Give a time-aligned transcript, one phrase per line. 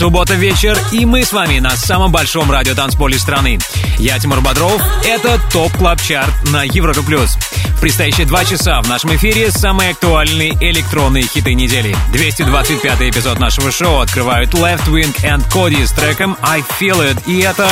[0.00, 3.58] Суббота вечер, и мы с вами на самом большом радиотанцполе страны.
[3.98, 7.36] Я Тимур Бодров, это Top Club Chart на Европе Плюс.
[7.76, 11.94] В предстоящие два часа в нашем эфире самые актуальные электронные хиты недели.
[12.14, 17.68] 225 эпизод нашего шоу открывают Leftwing and Kody с треком I Feel It, и это...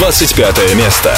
[0.00, 1.14] 25 место.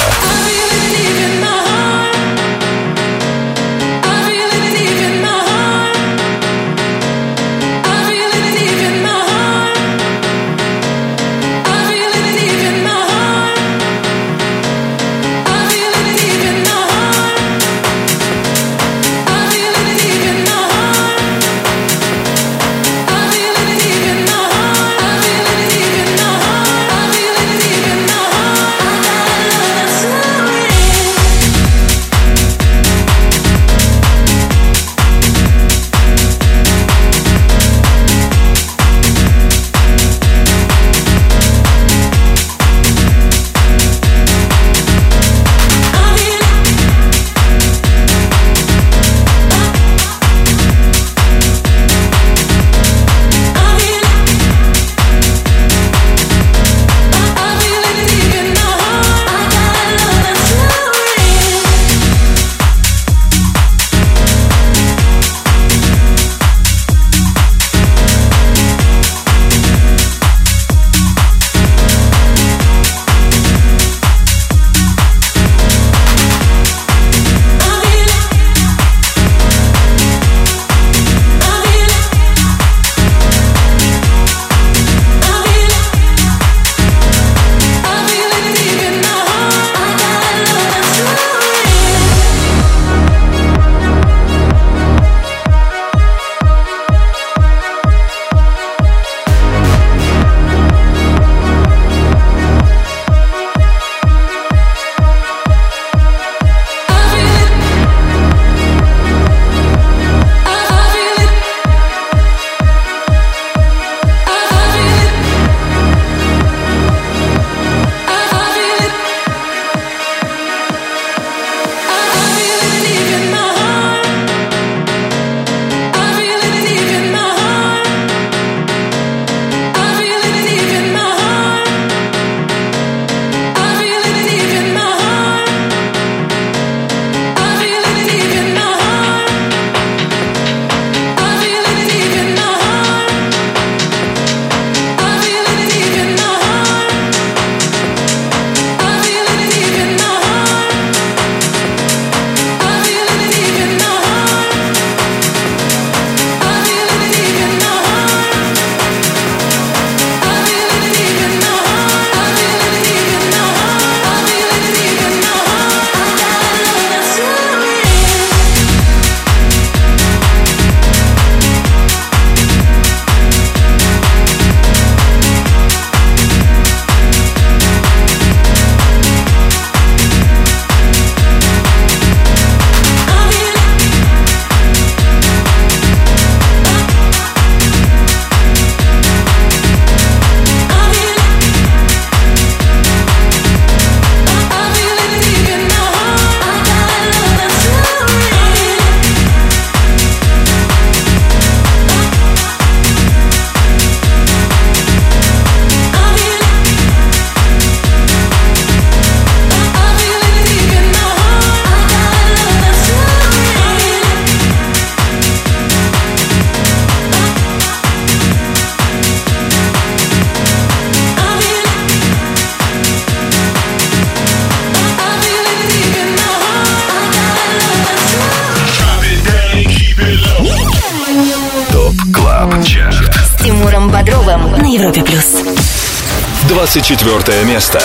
[236.71, 237.81] 24 место.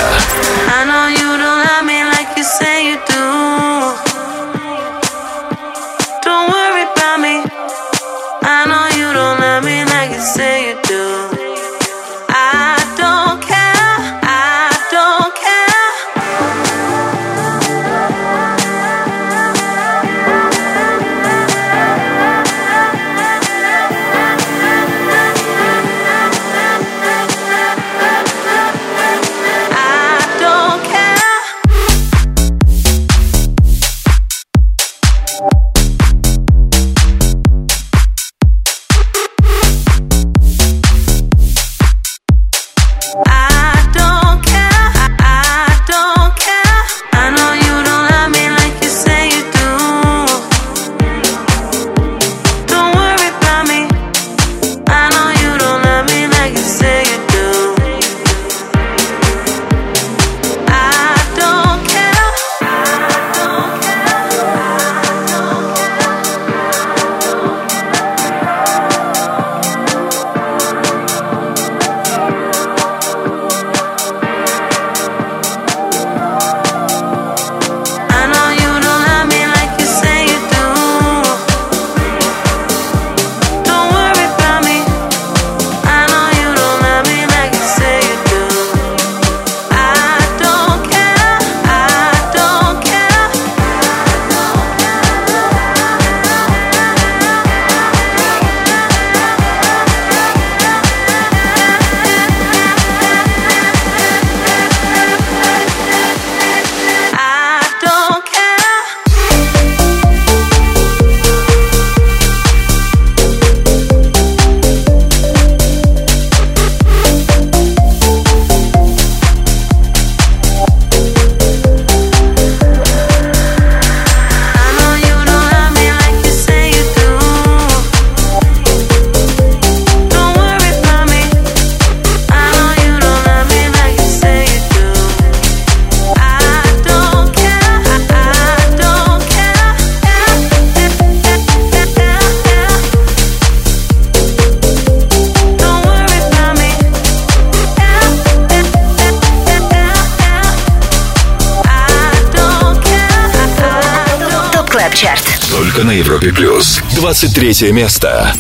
[157.14, 158.34] 23 место.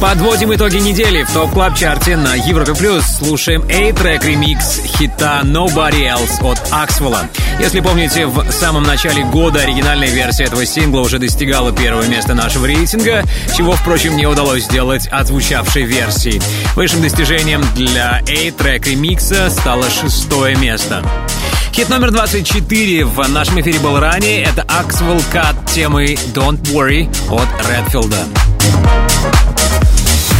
[0.00, 3.04] Подводим итоги недели в топ клаб чарте на Европе плюс.
[3.04, 7.28] Слушаем A-трек ремикс хита Nobody Else от Аксвелла.
[7.58, 12.64] Если помните, в самом начале года оригинальная версия этого сингла уже достигала первого места нашего
[12.64, 16.40] рейтинга, чего, впрочем, не удалось сделать отзвучавшей версии.
[16.76, 21.04] Высшим достижением для A-трек ремикса стало шестое место.
[21.74, 24.44] Хит номер 24 в нашем эфире был ранее.
[24.44, 28.49] Это Axwell Cut темы Don't Worry от Редфилда.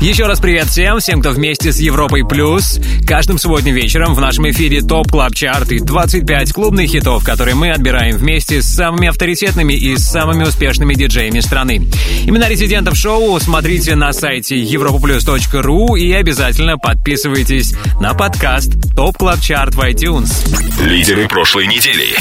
[0.00, 2.78] Еще раз привет всем, всем, кто вместе с Европой Плюс.
[3.06, 7.70] Каждым субботним вечером в нашем эфире Top Club Chart и 25 клубных хитов, которые мы
[7.70, 11.88] отбираем вместе с самыми авторитетными и самыми успешными диджеями страны.
[12.26, 19.74] Имена резидентов шоу смотрите на сайте europaplus.ru и обязательно подписывайтесь на подкаст Top Club Chart
[19.74, 20.82] в iTunes.
[20.84, 22.16] Лидеры прошлой недели.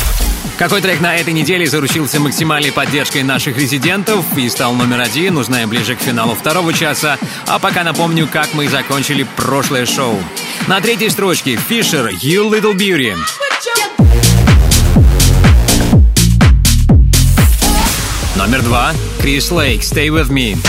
[0.61, 5.67] Какой трек на этой неделе заручился максимальной поддержкой наших резидентов и стал номер один, узнаем
[5.67, 7.17] ближе к финалу второго часа.
[7.47, 10.19] А пока напомню, как мы закончили прошлое шоу.
[10.67, 13.17] На третьей строчке Fisher You Little Beauty.
[18.35, 20.59] Номер два Крис Лейк Stay With Me.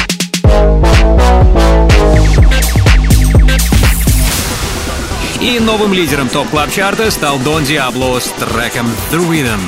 [5.43, 9.59] И новым лидером топ клаб чарта стал Дон Диабло с треком The Rhythm.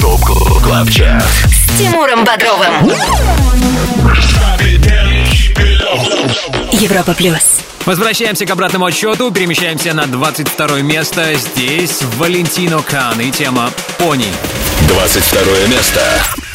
[0.00, 0.20] ТОП
[0.64, 2.90] КЛАБ ЧАРТ С Тимуром Бодровым.
[6.72, 7.67] Европа плюс.
[7.86, 11.34] Возвращаемся к обратному отсчету, перемещаемся на 22 место.
[11.34, 14.32] Здесь Валентино Кан и тема «Пони».
[14.88, 16.47] 22 место.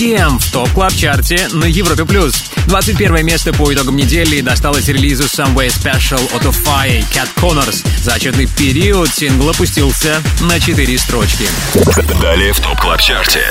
[0.00, 2.06] всем в Top Club Chart е на Европе+.
[2.06, 2.32] плюс.
[2.68, 7.86] 21 место по итогам недели досталось релизу Somewhere Special от Offaiah Cat Connors.
[7.98, 11.46] За отчетный период сингл опустился на 4 строчки.
[12.18, 13.44] Далее в Top Club Chart е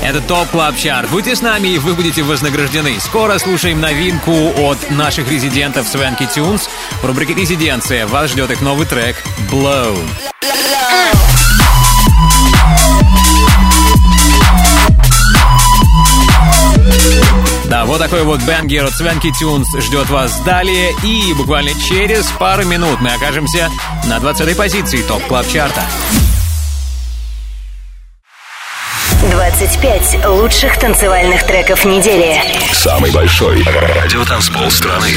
[0.00, 3.00] Это Top Club Chart Будьте с нами, и вы будете вознаграждены.
[3.00, 6.70] Скоро слушаем новинку от наших резидентов Swanky Tunes.
[7.02, 9.16] В рубрике «Резиденция» вас ждет их новый трек
[9.50, 9.98] «Blow».
[18.00, 20.94] такой вот banger от Swanky Tunes ждет вас далее.
[21.04, 23.68] И буквально через пару минут мы окажемся
[24.06, 25.84] на 20-й позиции Top Club Chart а.
[29.30, 32.42] 25 лучших танцевальных треков недели.
[32.72, 35.10] Самый большой радиотанцпол страны.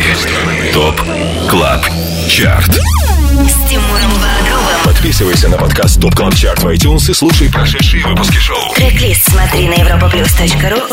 [0.74, 1.02] Top
[1.50, 1.86] Club
[2.28, 2.82] Chart.
[5.04, 8.74] Подписывайся на подкаст Top Club Chart в iTunes и слушай прошедшие выпуски шоу.
[8.74, 10.88] Трек-лист смотри на europaplus.ru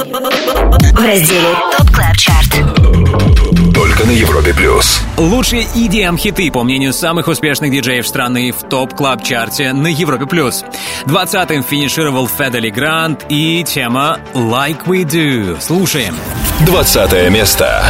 [0.93, 3.73] в разделе Top Club Chart.
[3.73, 5.01] Только на Европе Плюс.
[5.17, 10.65] Лучшие EDM-хиты, по мнению самых успешных диджеев страны, в Top Club Чарте на Европе Плюс.
[11.07, 15.61] 20-м финишировал Fedde Le Grand и тема Like We Do.
[15.61, 16.17] Слушаем.
[16.67, 17.85] 20 место.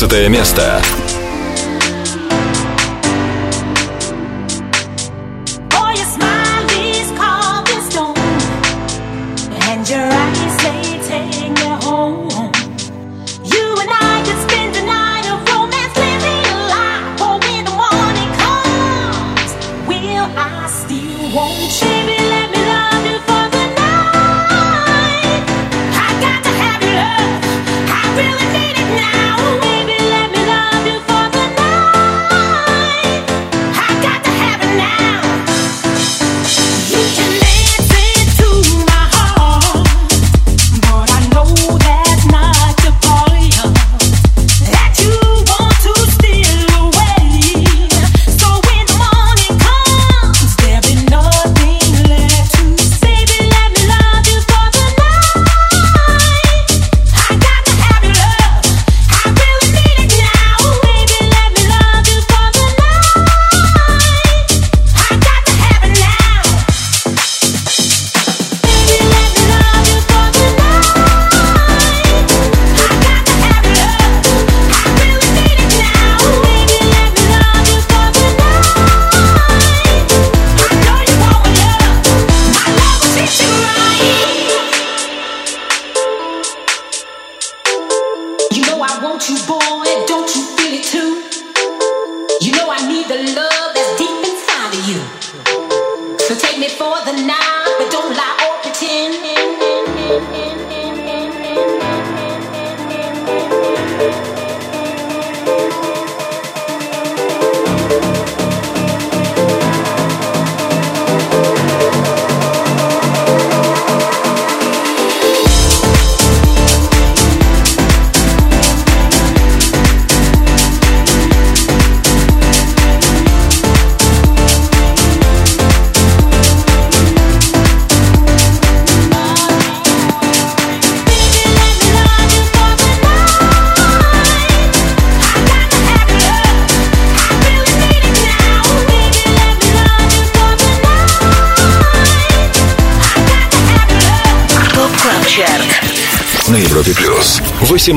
[0.00, 0.80] 15 место.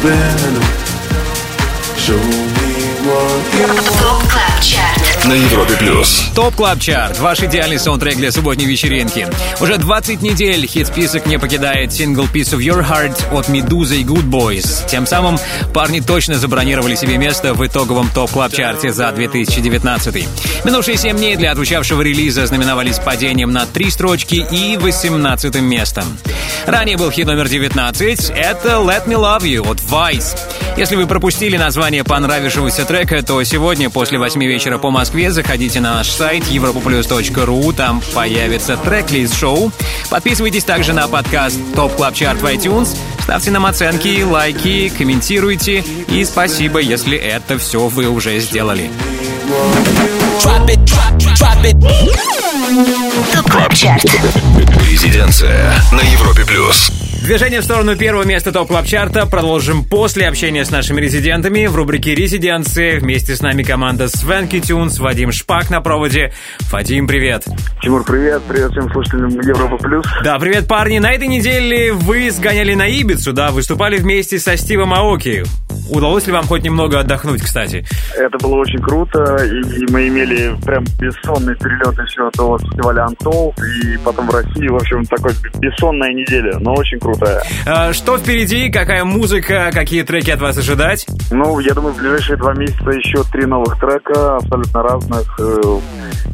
[0.00, 0.62] Subliminal.
[1.94, 2.72] Show me
[3.04, 4.16] what you want.
[5.26, 6.30] На Европе плюс.
[6.34, 9.28] Top Club Chart, ваш идеальный саундтрек для субботней вечеринки.
[9.60, 14.24] Уже 20 недель хит-список не покидает сингл Piece of Your Heart от Медузы и Good
[14.24, 14.86] Boys.
[14.88, 15.38] Тем самым
[15.74, 20.26] парни точно забронировали себе место в итоговом Top Club Чарте за 2019.
[20.64, 26.04] Минувшие 7 дней для отзвучавшего релиза знаменовались падением на 3 строчки и 18 местом.
[26.66, 30.36] Ранее был хит номер 19, это Let Me Love You от Vice.
[30.80, 35.96] Если вы пропустили название понравившегося трека, то сегодня после 8 вечера по Москве заходите на
[35.96, 39.72] наш сайт europoplus.ru, там появится трек-лист шоу.
[40.08, 46.24] Подписывайтесь также на подкаст Top Club Chart в iTunes, ставьте нам оценки, лайки, комментируйте и
[46.24, 48.90] спасибо, если это все вы уже сделали.
[52.70, 54.04] ТОП КЛАБ ЧАРТ
[54.88, 56.92] Резиденция на Европе плюс.
[57.24, 61.74] Движение в сторону первого места топ клаб чарта продолжим после общения с нашими резидентами в
[61.74, 62.98] рубрике «Резиденции».
[62.98, 66.32] Вместе с нами команда Свенки Тюнс, Вадим Шпак на проводе.
[66.70, 67.44] Вадим, привет.
[67.82, 70.06] Тимур, привет, привет всем слушателям Европа Плюс.
[70.22, 71.00] Да, привет, парни.
[71.00, 75.42] На этой неделе вы сгоняли на Ибицу, да, выступали вместе со Стивом Аоки.
[75.90, 77.84] Удалось ли вам хоть немного отдохнуть, кстати?
[78.16, 83.96] Это было очень круто, и мы имели прям бессонный перелет еще до фестиваля Антол, и
[84.04, 87.42] потом в России, в общем, такой бессонная неделя, но очень крутая.
[87.66, 91.06] А, что впереди, какая музыка, какие треки от вас ожидать?
[91.30, 95.78] Ну, я думаю, в ближайшие два месяца еще три новых трека, абсолютно разных, э,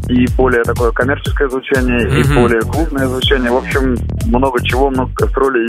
[0.09, 2.35] и более такое коммерческое звучание, и Мгм.
[2.43, 3.51] более клубное звучание.
[3.51, 5.69] В общем, много чего, много гастролей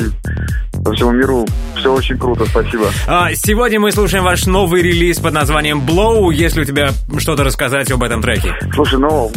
[0.87, 1.45] по всему миру.
[1.75, 2.85] Все очень круто, спасибо.
[3.07, 6.33] А, Сегодня мы слушаем ваш новый релиз под названием Blow.
[6.33, 8.55] Если у тебя что-то рассказать об этом треке.
[8.73, 9.29] Слушай, ну,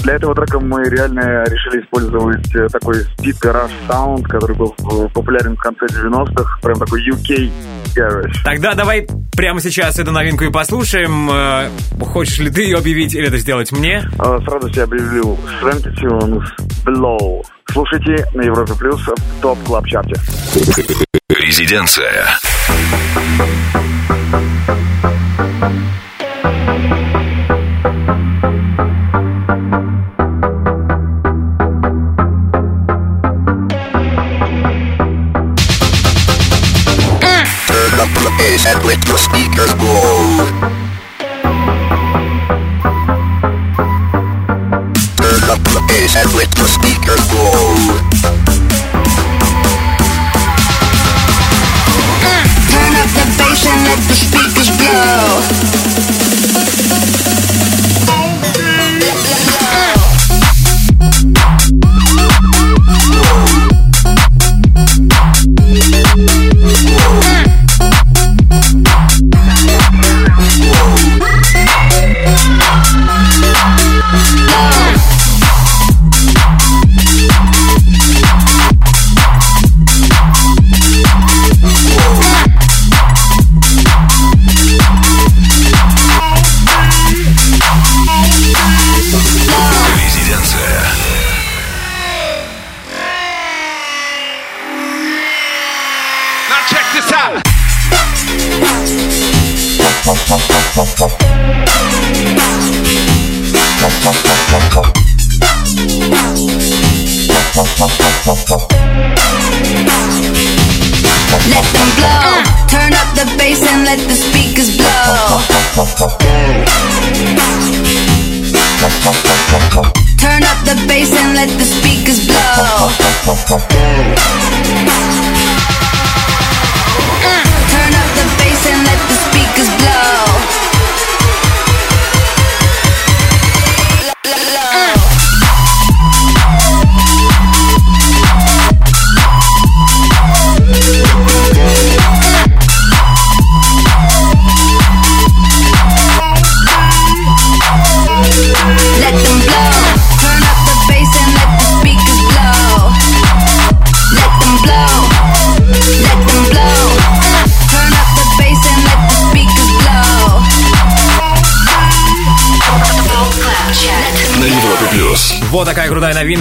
[0.00, 5.08] для этого трека мы реально решили использовать э, такой speed garage sound, который был э,
[5.12, 7.50] популярен в конце 90-х, прям такой UK
[7.94, 8.32] garage.
[8.44, 11.30] Тогда давай прямо сейчас эту новинку и послушаем.
[11.30, 11.68] Э,
[12.00, 14.02] Хочешь ли ты ее объявить или это сделать мне?
[14.18, 16.44] Э, С радостью объявлю Swanky Tunes
[16.84, 17.42] Below.
[17.70, 20.14] Слушайте на Европе Плюс в топ клаб чарте
[21.28, 22.26] Резиденция.
[26.72, 27.21] Turn
[38.84, 40.81] let the speakers blow.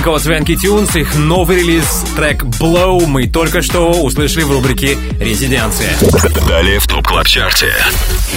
[0.02, 0.96] Новинка от Swanky Tunes.
[0.96, 5.92] Их новый релиз, трек Blow, мы только что услышали в рубрике «Резиденция».
[6.48, 7.74] Далее в Top Club Чарте.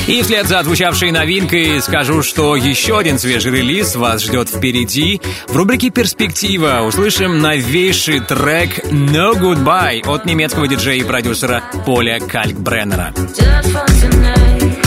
[0.07, 5.20] И вслед за отзвучавшей новинкой скажу, что еще один свежий релиз вас ждет впереди.
[5.48, 13.14] В рубрике «Перспектива» услышим новейший трек «No Goodbye» от немецкого диджея и продюсера Поля Калькбреннера.
[13.16, 14.84] Just for tonight,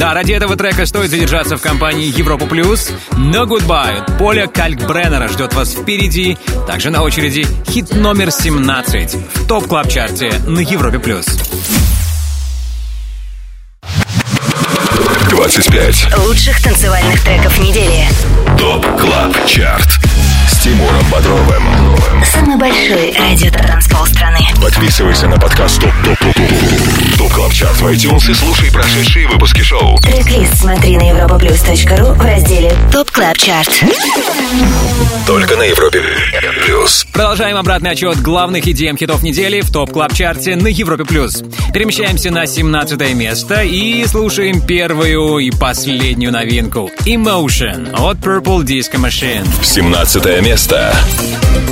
[0.00, 2.90] Да, ради этого трека стоит задержаться в компании Европа Плюс.
[3.10, 6.38] No Goodbye от Поля Калькбреннера ждет вас впереди.
[6.66, 11.26] Также на очереди хит номер 17 в Top Club чарте на Европе Плюс.
[15.28, 16.16] 25.
[16.26, 18.08] Лучших танцевальных треков недели.
[18.58, 20.00] Top Club Chart.
[20.60, 21.62] С Тимуром Бодровым.
[22.22, 24.40] Самый большой радио-танцпол страны.
[24.60, 29.26] Подписывайся на подкаст Top Top Top Top Top Club Chart в iTunes и слушай прошедшие
[29.26, 29.96] выпуски шоу.
[30.02, 33.70] Трек-лист смотри на europaplus.ru в разделе Top Club Chart.
[35.26, 36.02] Только на Европе
[36.66, 37.06] плюс.
[37.12, 41.42] Продолжаем обратный отсчет главных EDM хитов недели в Top Club чарте на Европе плюс.
[41.72, 49.46] Перемещаемся на 17 место и слушаем первую и последнюю новинку Emotion от Purple Disco Machine.
[49.62, 50.49] 17 место.
[50.50, 51.69] Emotion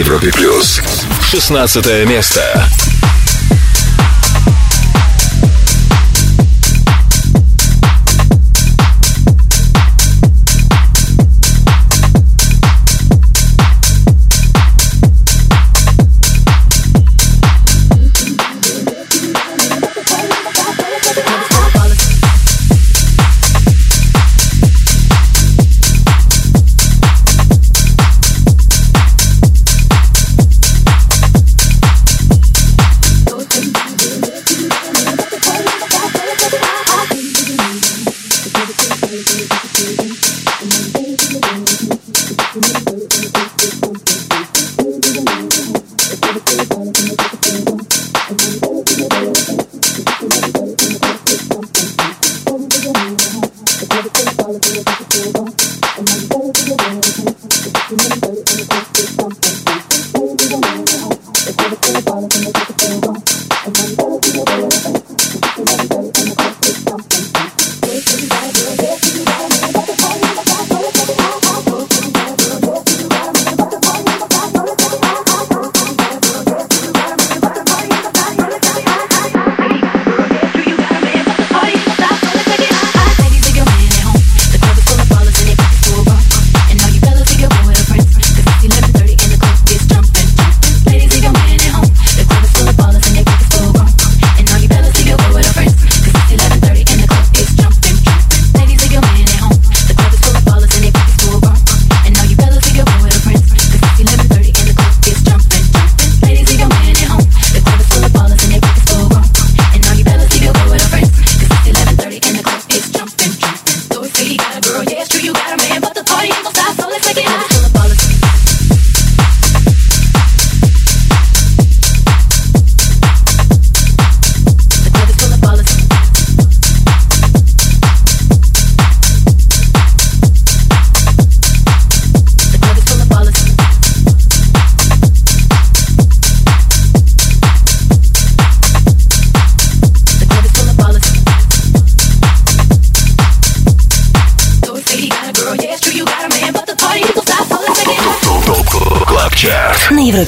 [0.00, 0.80] Европе плюс.
[1.20, 2.68] 16 место.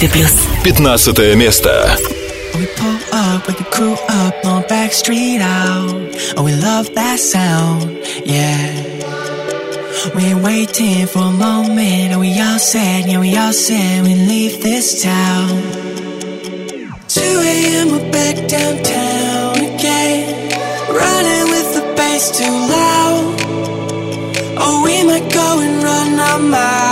[0.02, 0.32] Европе плюс.
[0.64, 1.96] 15 место.
[2.54, 5.94] We pull up, with the crew up on back street out.
[6.36, 8.68] Oh, we love that sound, yeah.
[10.14, 14.62] We're waiting for a moment, and we all said, yeah, we all said we leave
[14.62, 15.48] this town.
[17.08, 17.20] 2
[17.52, 20.22] a.m., we're back downtown again.
[21.00, 23.34] Running with the bass too loud.
[24.64, 26.91] Oh, we might go and run our mouth.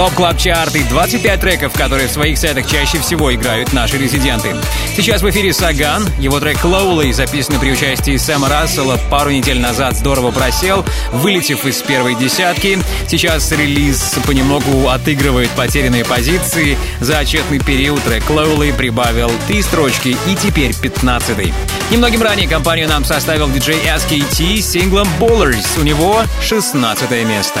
[0.00, 4.56] Top Club Chart и 25 треков, которые в своих сетах чаще всего играют наши резиденты.
[4.96, 6.08] Сейчас в эфире Саган.
[6.18, 11.82] Его трек Lowly, записанный при участии Сэма Рассела, пару недель назад здорово просел, вылетев из
[11.82, 12.78] первой десятки.
[13.08, 16.78] Сейчас релиз понемногу отыгрывает потерянные позиции.
[17.00, 21.52] За отчетный период трек Lowly прибавил три строчки и теперь 15 -й.
[21.90, 25.78] Немногим ранее компанию нам составил диджей SKT с синглом Ballers.
[25.78, 27.60] У него 16 место.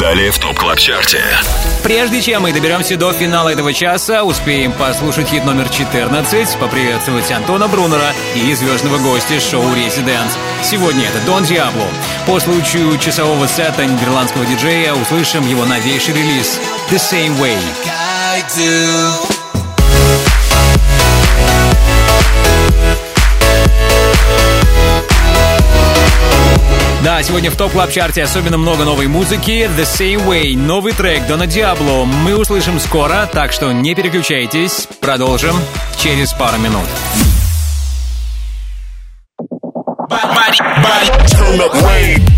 [0.00, 1.22] Далее в ТОП КЛАБ ЧАРТе.
[1.82, 7.68] Прежде чем мы доберемся до финала этого часа, успеем послушать хит номер 14, поприветствовать Антона
[7.68, 10.38] Брунера и звездного гостя шоу «Резиденс».
[10.62, 11.86] Сегодня это Дон Диабло.
[12.26, 16.58] По случаю часового сета нидерландского диджея услышим его новейший релиз
[16.90, 17.58] «The Same Way».
[27.02, 29.70] Да, сегодня в топ клаб чарте особенно много новой музыки.
[29.76, 34.86] The Same Way, новый трек Дона Диабло мы услышим скоро, так что не переключайтесь.
[35.00, 35.56] Продолжим
[35.96, 36.84] через пару минут.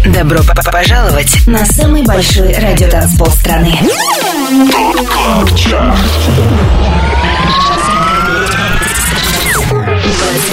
[0.07, 0.41] Добро
[0.71, 3.77] пожаловать на самый большой радиотанцпол страны.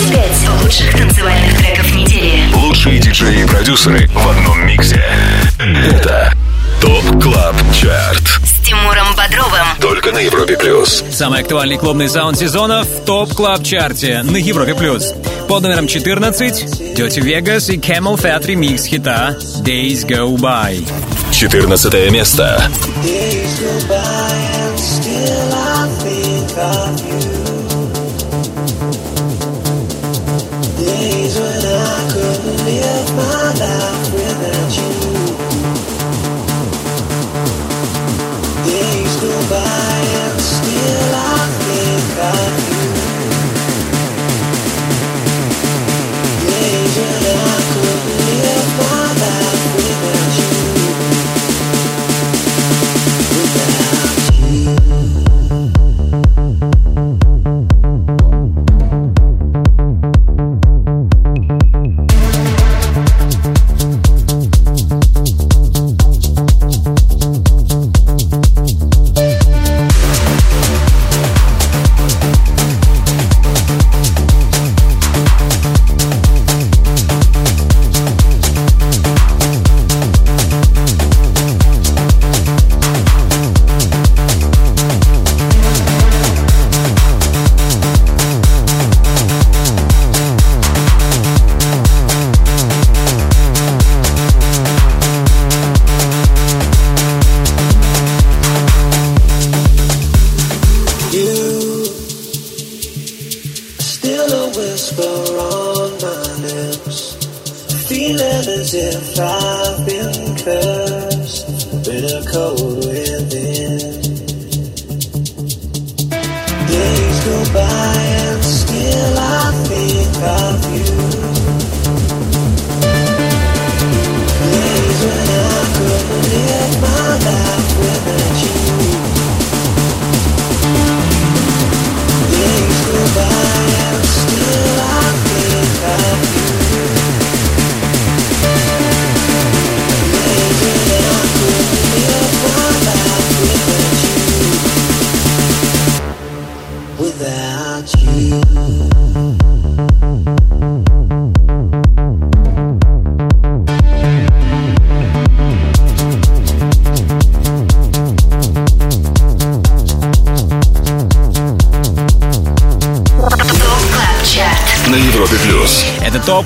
[0.09, 2.41] 25 лучших танцевальных треков недели.
[2.55, 5.03] Лучшие диджеи и продюсеры в одном миксе.
[5.59, 6.33] Это
[6.81, 8.23] ТОП КЛАБ ЧАРТ.
[8.43, 9.67] С Тимуром Бодровым.
[9.79, 11.03] Только на Европе Плюс.
[11.11, 15.13] Самый актуальный клубный саунд сезона в топ клаб чарте на Европе плюс.
[15.47, 20.87] Под номером 14 Dirty Vegas и Camel Fat ремикс хита Days Go By.
[21.31, 22.59] 14 место.
[23.03, 27.38] Days go by and still I think of you.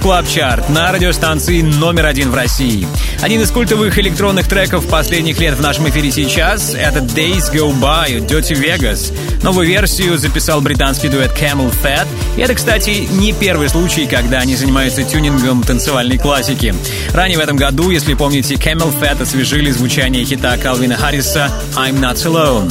[0.03, 2.85] Club Chart на радиостанции номер один в России.
[3.21, 8.19] Один из культовых электронных треков последних лет в нашем эфире сейчас— это Days Go By
[8.27, 9.13] Dirty Vegas.
[9.43, 12.05] Новую версию записал британский дуэт CamelPhat.
[12.35, 16.75] И это, кстати, не первый случай, когда они занимаются тюнингом танцевальной классики.
[17.13, 22.69] Ранее в этом году, если помните, CamelPhat освежили звучание хита Калвина Харриса «I'm Not Alone».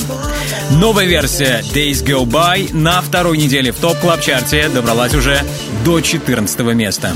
[0.73, 5.41] Новая версия Days Go By на второй неделе в Top Club чарте добралась уже
[5.85, 7.13] до 14 места.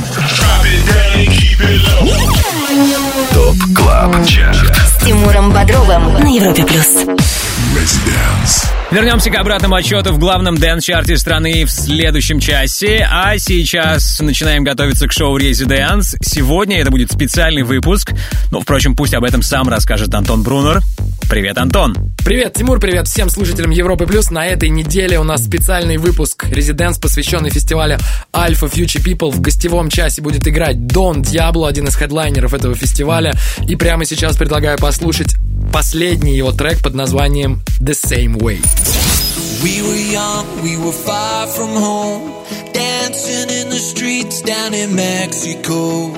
[3.33, 7.07] Top Club Chart С Тимуром Бодровым на Европе плюс.
[8.91, 13.07] Вернемся к обратному отсчету в главном dance-чарте страны в следующем часе.
[13.11, 16.17] А сейчас начинаем готовиться к шоу «Residance».
[16.23, 18.13] Сегодня это будет специальный выпуск.
[18.51, 20.83] Но, впрочем, пусть об этом сам расскажет Антон Брунер.
[21.29, 21.97] Привет, Антон.
[22.25, 24.31] Привет, Тимур, привет всем слушателям Европы Плюс.
[24.31, 27.99] На этой неделе у нас специальный выпуск «Residance», посвященный фестивалю
[28.33, 29.31] Alpha Future People.
[29.31, 33.33] В гостевом часе будет играть Дон Диабло, один из хедлайнеров этого фестиваля.
[33.67, 35.37] И прямо сейчас предлагаю послушать
[35.73, 38.61] последний его трек под названием «The Same Way».
[39.63, 42.31] We were young, we were far from home,
[42.73, 46.13] dancing in the streets down in Mexico.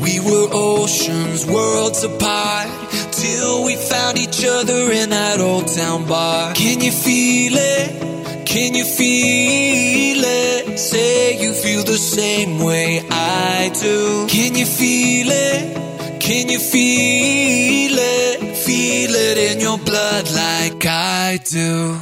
[0.00, 2.68] We were oceans, worlds apart,
[3.12, 6.54] till we found each other in that old town bar.
[6.54, 8.13] Can you feel it?
[8.54, 10.78] Can you feel it?
[10.78, 14.28] Say you feel the same way I do.
[14.28, 16.20] Can you feel it?
[16.20, 18.56] Can you feel it?
[18.56, 21.98] Feel it in your blood like I do.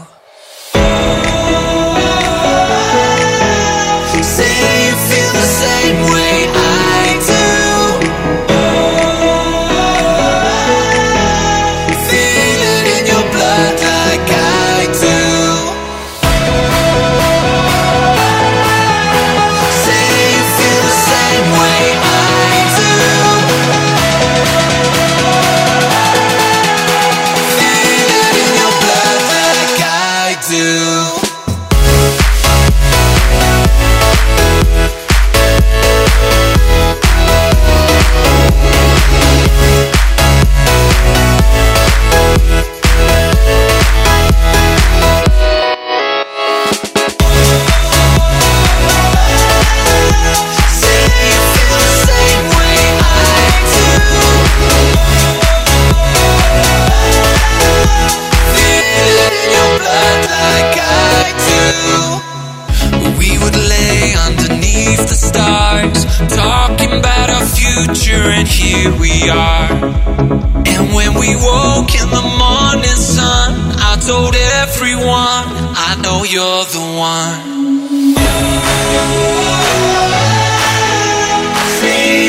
[76.33, 77.53] You're the one.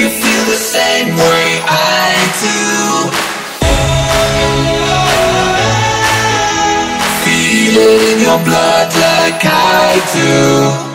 [0.04, 2.12] You feel the same way I
[2.44, 3.10] do.
[7.24, 10.93] Feel it in your blood like I do.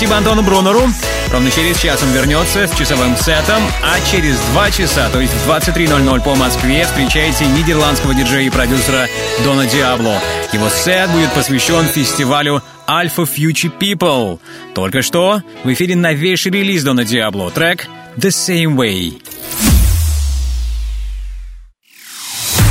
[0.00, 0.88] Спасибо Антону Брунеру.
[1.30, 5.46] Ровно через час он вернется с часовым сетом, а через два часа, то есть в
[5.46, 9.08] 23.00 по Москве, встречайте нидерландского диджея и продюсера
[9.44, 10.18] Дона Диабло.
[10.54, 14.40] Его сет будет посвящен фестивалю Alpha Future People.
[14.74, 17.86] Только что в эфире новейший релиз Дона Диабло, трек
[18.16, 19.20] The Same Way.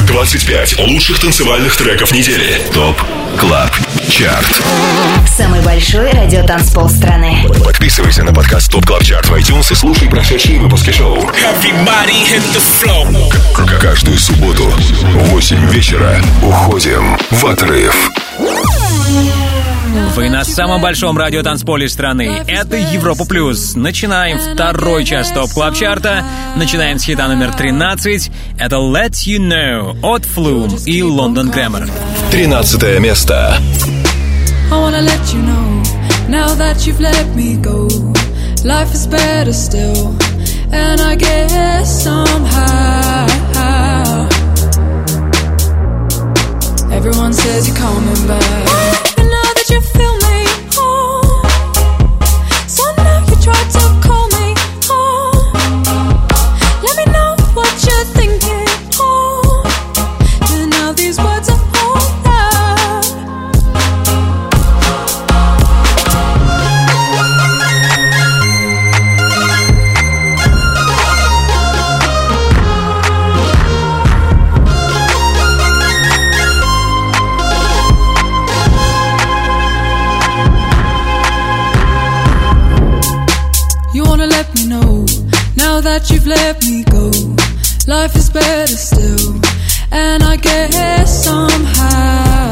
[0.08, 2.60] 25 лучших танцевальных треков недели.
[2.74, 3.00] ТОП
[3.40, 3.70] КЛАБ
[4.10, 4.62] ЧАРТ.
[5.38, 7.46] Самый большой радиотанцпол страны.
[7.64, 11.22] Подписывайся на подкаст ТОП КЛАБ ЧАРТ в iTunes и слушай прошедшие выпуски шоу.
[13.54, 18.10] К- Каждую субботу в 8 вечера уходим в отрыв.
[20.16, 22.44] Вы на самом большом радиотанцполе страны.
[22.48, 23.76] Это Европа Плюс.
[23.76, 26.24] Начинаем второй час топ клаб чарта.
[26.56, 28.32] Начинаем с хита номер 13.
[28.58, 31.90] Это Let You Know от Flume и London Grammar.
[32.32, 33.58] 13 место.
[34.72, 35.84] I wanna let you know
[36.30, 37.88] now that you've let me go.
[38.64, 40.16] Life is better still,
[40.72, 43.28] and I guess somehow
[46.92, 49.18] everyone says you're coming back.
[49.18, 50.19] And now that you feel
[86.54, 87.12] let me go.
[87.86, 89.40] Life is better still,
[89.92, 92.50] and I guess somehow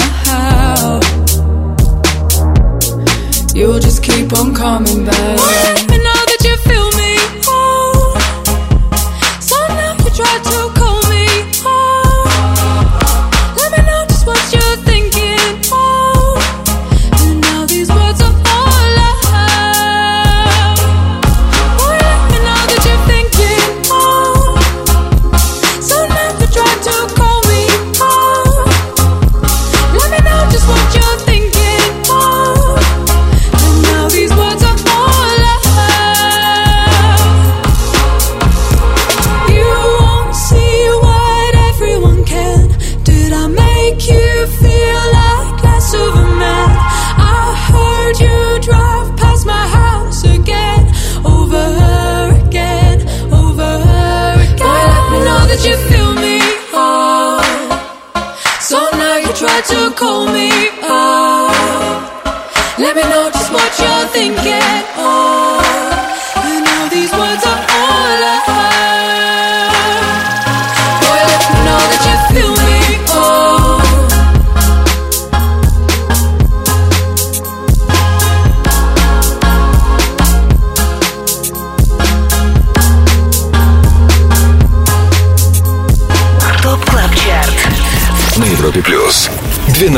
[3.56, 5.77] you'll just keep on coming back.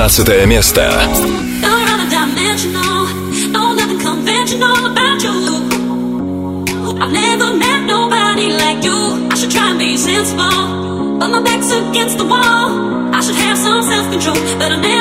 [0.09, 0.81] 15 место.
[11.19, 13.13] But my back's against the wall.
[13.13, 14.98] I should have some self-control, but I never.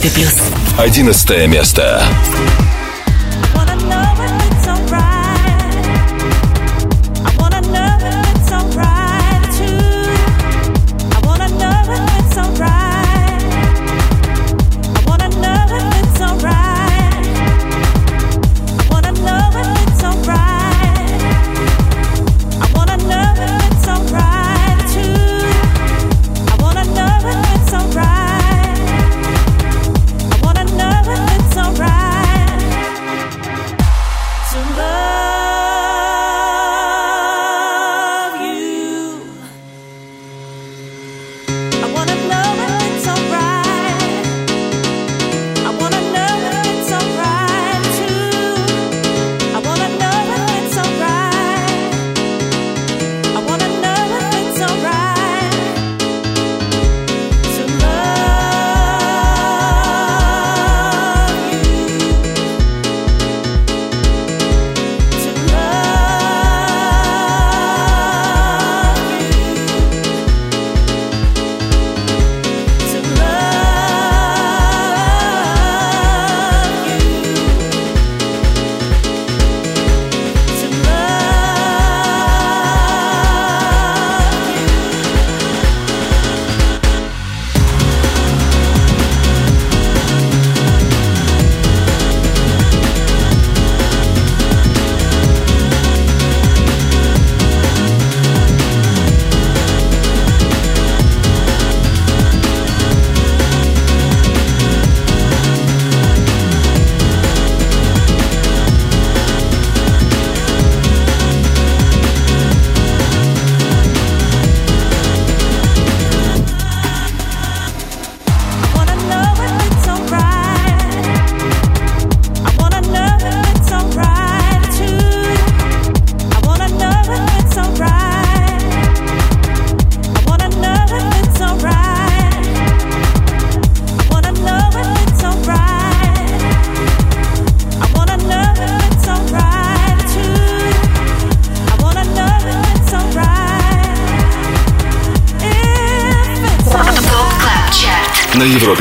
[0.00, 0.34] Европе плюс.
[0.78, 2.02] Одиннадцатое место.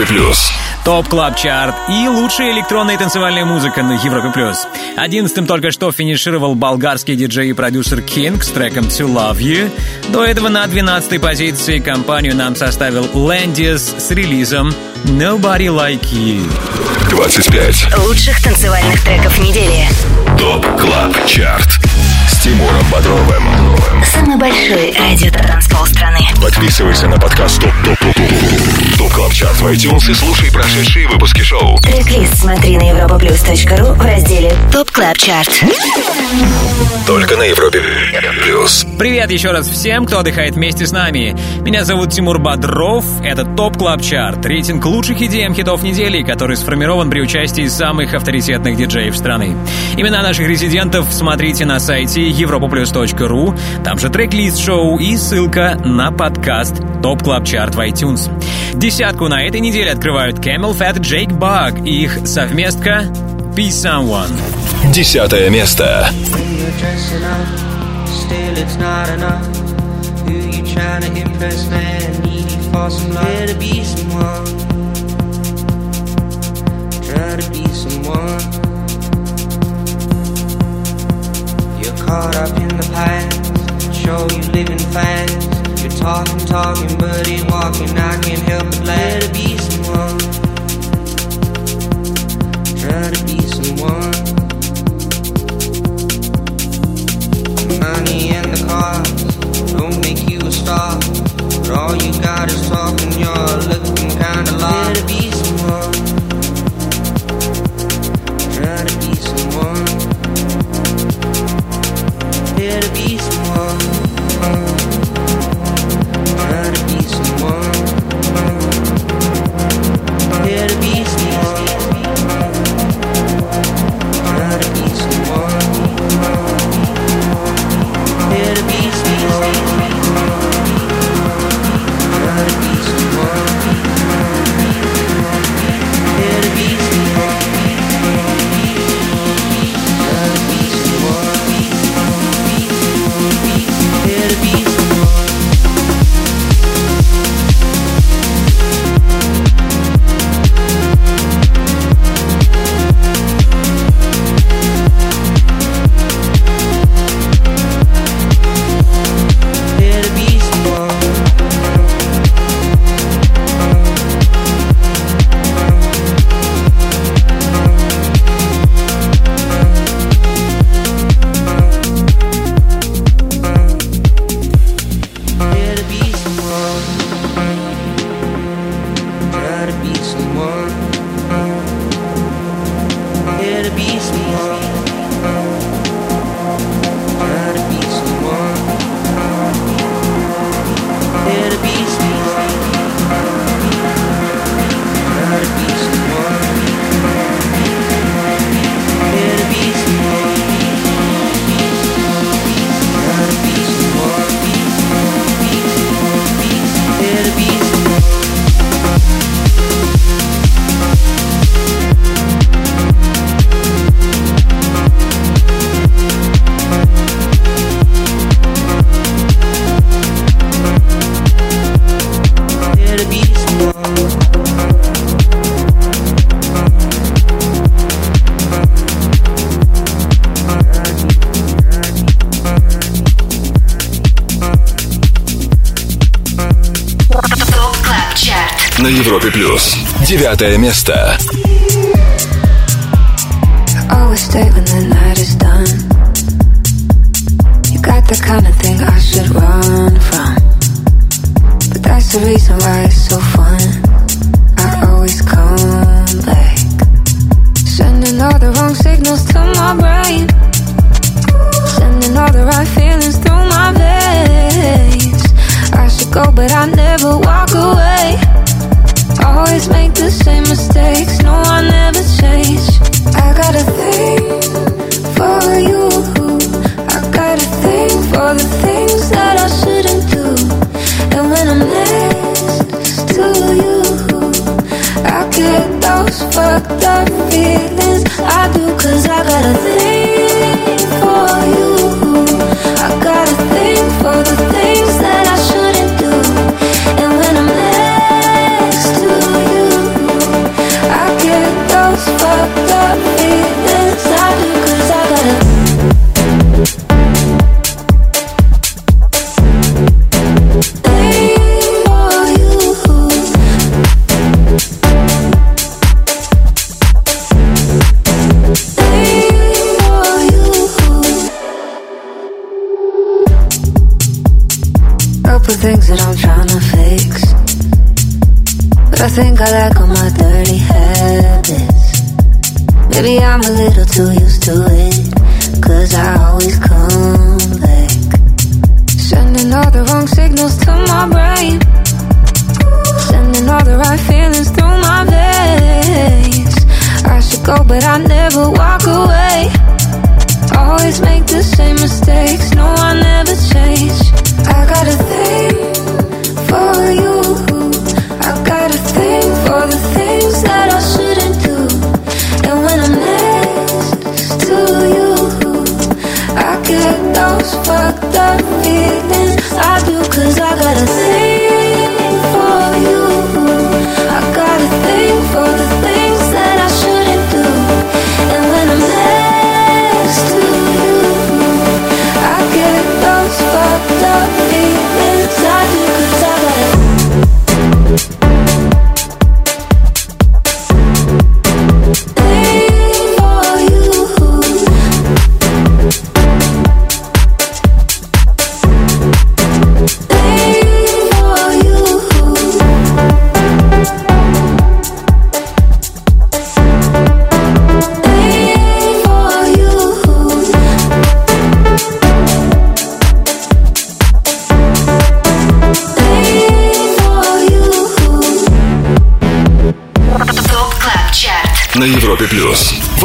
[0.09, 0.51] Плюс.
[0.83, 4.31] Top Club Chart и лучшая электронная танцевальная музыка на Европе+.
[4.33, 4.67] плюс.
[4.97, 9.71] Одиннадцатым только что финишировал болгарский диджей и продюсер King с треком «To Love You».
[10.09, 14.73] До этого на 12-й позиции компанию нам составил Landis с релизом
[15.05, 16.41] «Nobody Like You».
[17.11, 17.97] 25.
[17.99, 19.87] Лучших танцевальных треков недели.
[20.39, 21.88] Top Club Chart
[22.39, 23.43] С Тимуром Бодровым
[24.13, 26.19] Самый большой радио-танцпол страны.
[26.41, 31.07] Подписывайся на подкаст Top Top Top Top Top Club Chart в iTunes и слушай прошедшие
[31.09, 35.49] выпуски шоу Трек-лист смотри на europaplus.ru в разделе Top Club Chart.
[37.05, 37.81] Только на Европе
[38.43, 38.85] плюс.
[38.97, 41.35] Привет еще раз всем, кто отдыхает вместе с нами.
[41.61, 43.03] Меня зовут Тимур Бодров.
[43.21, 48.77] Это Top Club Chart, рейтинг лучших EDM хитов недели, который сформирован при участии самых авторитетных
[48.77, 49.57] диджеев страны.
[49.99, 53.59] Имена наших резидентов смотрите на сайте europaplus.ru.
[53.83, 58.31] Там же трек-лист шоу и ссылка на подкаст ТОП Клаб Чарт в iTunes.
[58.73, 63.07] Десятку на этой неделе открывают Camel Fat Jake Bug и их совместка
[63.53, 64.31] Be Someone.
[64.93, 66.09] Десятое место.
[66.13, 67.45] you're dressing up,
[68.07, 69.45] still it's not enough.
[70.25, 72.21] Who you trying to impress, man?
[72.23, 73.25] Need you for some love.
[73.25, 74.45] Try to be someone.
[77.03, 78.68] Try to be someone.
[82.09, 83.93] Caught up in the past.
[83.93, 85.83] Show you living fast.
[85.83, 87.58] You're talking, talking, but ain't walking.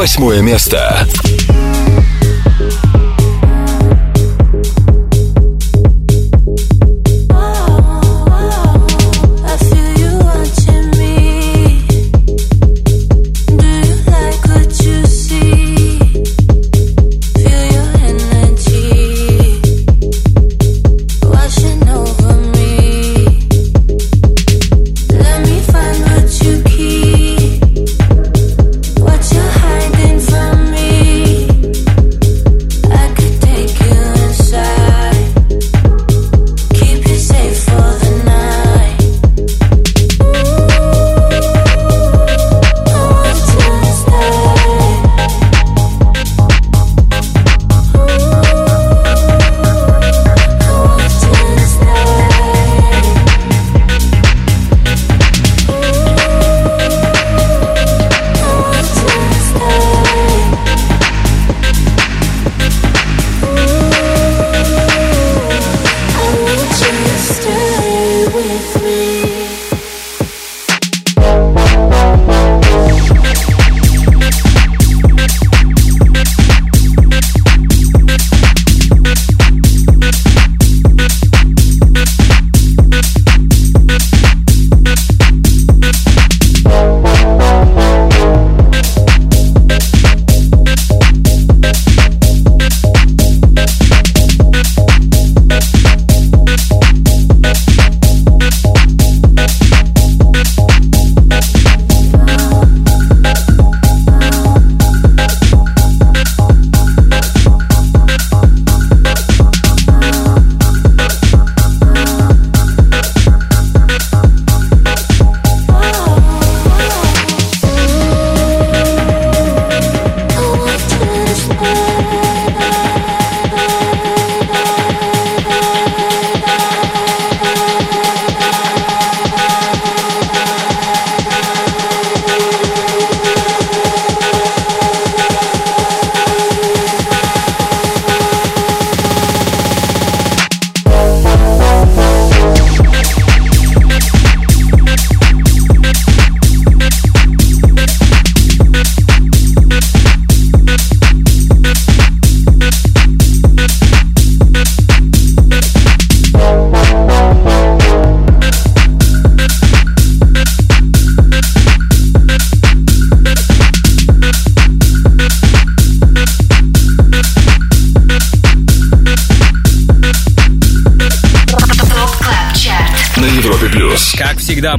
[0.05, 0.64] Восьмое место.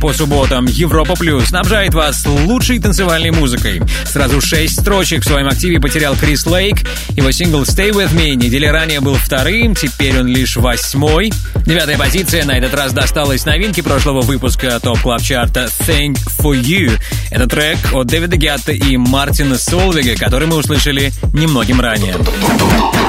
[0.06, 3.82] По субботам, Европа Плюс снабжает вас лучшей танцевальной музыкой.
[4.06, 6.88] Сразу шесть строчек в своем активе потерял Крис Лейк.
[7.10, 11.34] Его сингл «Stay With Me» неделю ранее был вторым, теперь он лишь восьмой.
[11.66, 17.00] Девятая позиция на этот раз досталась новинке прошлого выпуска топ клаб чарта «Thank For You».
[17.32, 22.14] Это трек от Дэвида Гетта и Мартина Солвига, который мы услышали немногим ранее.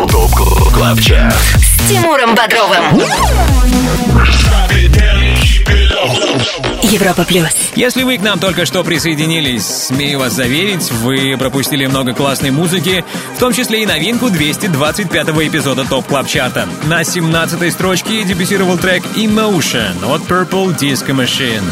[0.08, 0.32] ТОП
[0.72, 3.02] КЛАБ ЧАРТ С Тимуром Бодровым.
[6.82, 7.50] Европа Плюс.
[7.74, 13.04] Если вы к нам только что присоединились, смею вас заверить, вы пропустили много классной музыки,
[13.36, 16.68] в том числе и новинку 225-го эпизода Top Club Чарта.
[16.84, 21.64] На 17-й строчке дебютировал трек Emotion от Purple Disco Machine.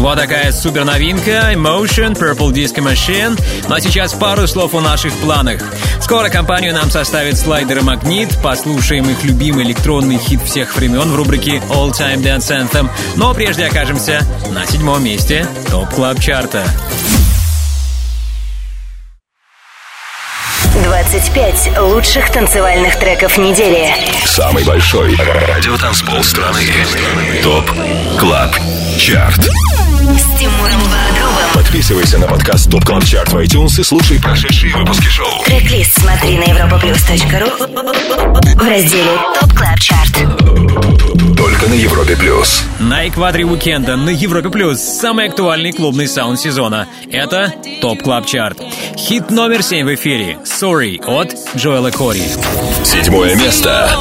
[0.00, 3.38] Вот такая супер новинка Emotion, Purple Disco Machine.
[3.68, 5.60] Ну а сейчас пару слов о наших планах.
[6.00, 8.30] Скоро компанию нам составит Slider & Magnit.
[8.42, 12.88] Послушаем их любимый электронный хит всех времен в рубрике All Time Dance Anthem.
[13.16, 16.64] Но прежде окажемся на седьмом месте Top Club Чарта.
[20.82, 23.92] 25 лучших танцевальных треков недели.
[24.24, 26.62] Самый большой радиотанцпол страны.
[27.42, 27.70] Top
[28.18, 28.56] Club
[28.96, 29.50] ЧАРТ
[30.00, 31.52] С Тимуром Бодровым.
[31.52, 35.44] Подписывайся на подкаст ТОП КЛАБ ЧАРТ в iTunes и слушай прошедшие выпуски шоу.
[35.44, 40.14] Трек-лист смотри на europaplus.ru в разделе ТОП Клаб Чарт.
[41.36, 42.64] Только на Европе Плюс.
[42.78, 46.88] На экваторе уикенда на Европе Плюс самый актуальный клубный саунд сезона.
[47.12, 47.52] Это
[47.82, 48.58] ТОП Клаб Чарт.
[48.96, 52.22] Хит номер 7 в эфире «Sorry» от Джоэла Кори.
[52.84, 53.94] Седьмое место.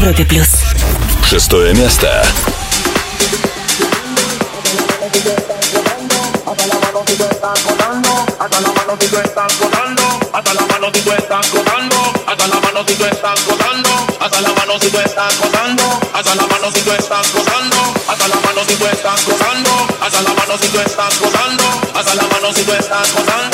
[0.00, 0.48] Европе Плюс.
[1.24, 2.22] Шестое место.
[6.46, 6.66] Hasta
[20.22, 21.64] la mano si tú estás gozando,
[21.94, 23.49] hasta la mano si tú estás gozando,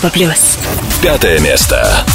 [0.00, 0.58] Европа плюс.
[1.02, 2.06] Пятое место.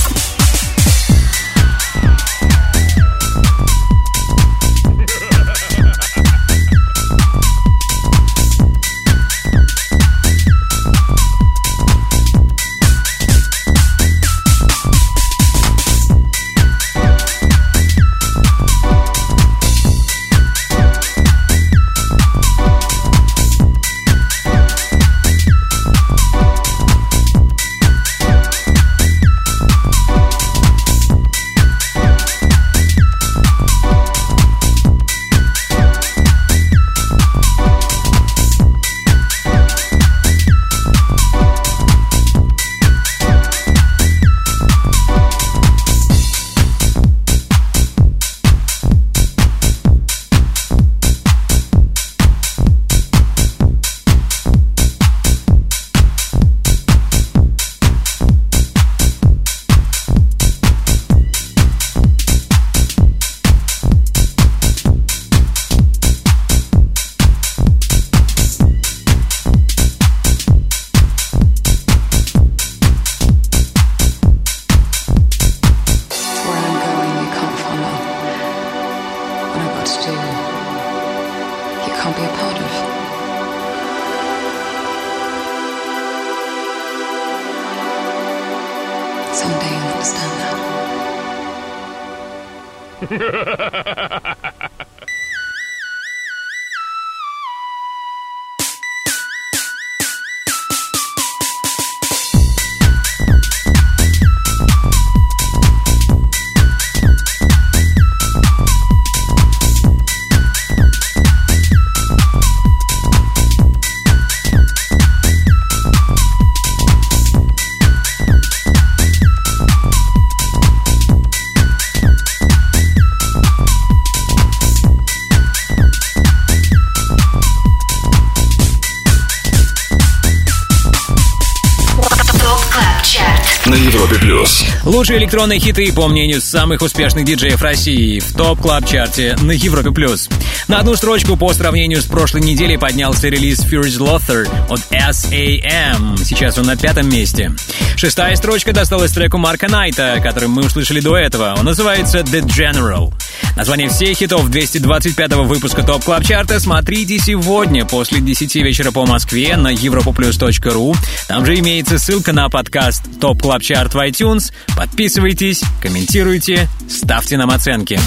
[135.05, 139.91] Лучшие электронные хиты, по мнению самых успешных диджеев России, в топ клаб чарте на Европе+.
[139.91, 140.27] плюс.
[140.67, 146.17] На одну строчку по сравнению с прошлой неделей поднялся релиз Furious Lothar от S.A.M.
[146.17, 147.51] Сейчас он на пятом месте.
[147.95, 151.53] Шестая строчка досталась треку Марка Найта, который мы услышали до этого.
[151.55, 153.13] Он называется The General.
[153.55, 159.55] Название всех хитов 225-го выпуска ТОП Клаб Чарта смотрите сегодня после 10 вечера по Москве
[159.55, 160.95] на europaplus.ru.
[161.29, 164.51] Там же имеется ссылка на подкаст ТОП Клаб Чарт в iTunes.
[164.75, 167.97] Подписывайтесь, комментируйте, ставьте нам оценки.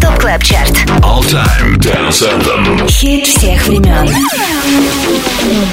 [0.00, 0.72] ТОП Клаб Чарт.
[1.00, 2.88] All Time Dance Anthem.
[2.90, 4.12] Хит всех времен.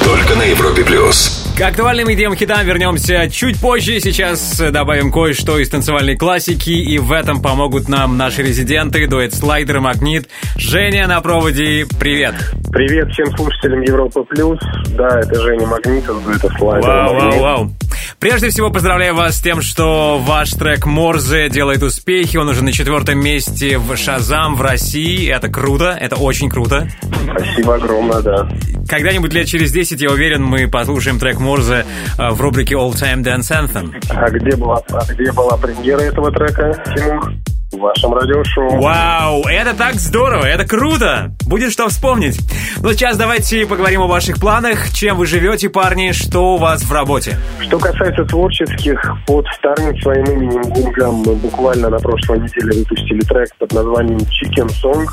[0.04, 1.41] Только на Европе плюс.
[1.62, 4.00] К актуальным EDM хитам вернемся чуть позже.
[4.00, 9.78] Сейчас добавим кое-что из танцевальной классики, и в этом помогут нам наши резиденты, дуэт Слайдер
[9.78, 10.28] и Магнит.
[10.56, 12.34] Женя на проводе, привет!
[12.72, 14.58] Привет всем слушателям Европы Плюс.
[14.98, 16.90] Да, это Женя Магнитов, это Слайдер.
[16.90, 17.42] Вау, вау, Магнит.
[17.42, 17.72] вау.
[18.20, 22.38] Прежде всего, поздравляю вас с тем, что ваш трек Морзе делает успехи.
[22.38, 25.30] Он уже на четвертом месте в Шазам в России.
[25.30, 26.88] Это круто, это очень круто.
[27.24, 28.50] Спасибо огромное, да.
[28.88, 31.86] Когда-нибудь лет через 10, я уверен, мы послушаем трек Морзе
[32.18, 33.94] э, в рубрике All Time Dance Anthem.
[34.10, 37.34] А где была, а где была премьера этого трека, Тимур?
[37.72, 38.82] В вашем радиошоу.
[38.82, 41.32] Вау, это так здорово, это круто!
[41.46, 42.38] Будет что вспомнить.
[42.82, 44.92] Ну, сейчас давайте поговорим о ваших планах.
[44.92, 47.38] Чем вы живете, парни, что у вас в работе?
[47.62, 53.50] Что касается творческих, под вторым своим именем Гумгам мы буквально на прошлой неделе выпустили трек
[53.58, 55.06] под названием Chicken Song.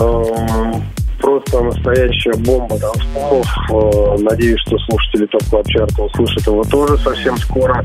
[0.00, 0.82] Эм,
[1.20, 3.46] Просто настоящая бомба танцполов.
[3.70, 7.82] Э, Надеюсь, что слушатели топ клаб чарта услышат его тоже совсем скоро.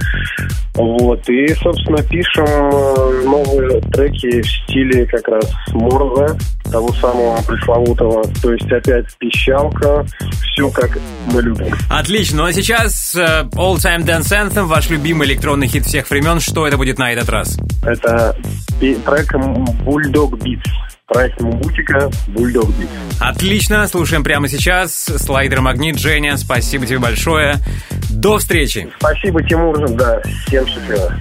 [0.80, 1.27] Вот.
[1.27, 6.38] И, собственно, пишем э, новые треки в стиле как раз Морзе,
[6.72, 8.23] того самого пресловутого.
[8.41, 10.06] То есть опять пищалка,
[10.41, 10.97] все как
[11.34, 11.76] мы любим.
[11.89, 16.39] Отлично, ну а сейчас э, All Time Dance Anthem, ваш любимый электронный хит всех времен.
[16.39, 17.57] Что это будет на этот раз?
[17.84, 18.38] Это
[18.80, 20.64] трек Bulldog Beats.
[21.07, 23.18] Проект Мубутика Bulldog Beats.
[23.19, 24.93] Отлично, слушаем прямо сейчас.
[24.93, 27.56] Слайдер Магнит, Женя, спасибо тебе большое.
[28.19, 28.85] До встречи.
[28.99, 29.79] Спасибо, Тимур.
[29.91, 31.17] Да, всем счастливо.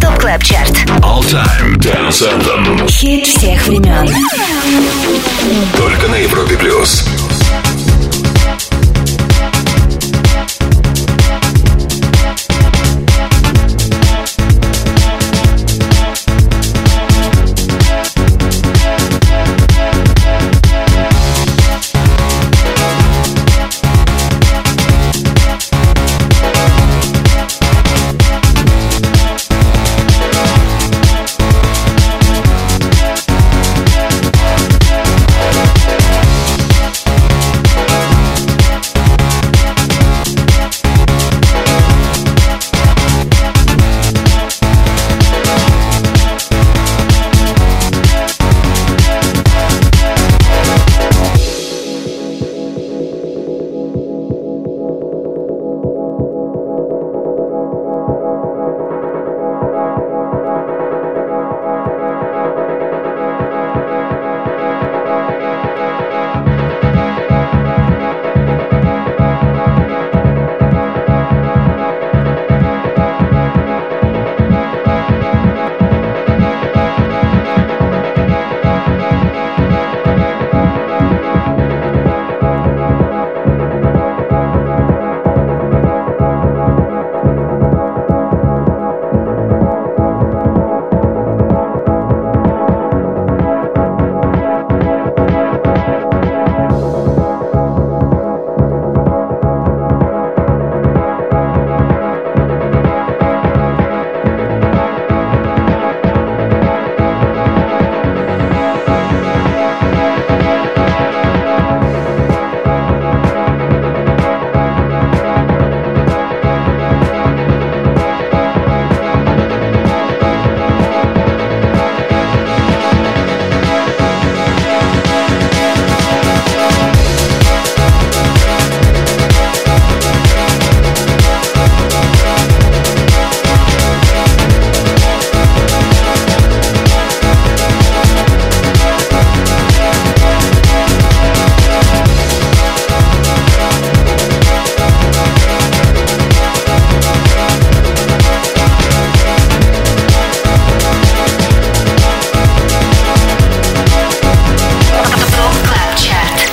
[0.00, 0.70] ТОП Клаб Чарт.
[1.00, 2.88] All Time Dance Anthem.
[2.88, 4.08] Хит всех времен.
[5.76, 7.04] Только на Европе плюс.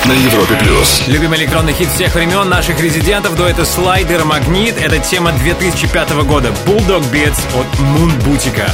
[0.08, 1.04] На Европе плюс.
[1.08, 4.76] Любимый электронный хит всех времен наших резидентов дуэта Слайдер Магнит.
[4.80, 6.54] Это тема 2005 года.
[6.66, 8.72] Bulldog Beats от Moon Бутика.